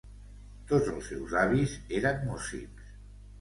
[0.71, 2.91] Tots els seus avis eren músics.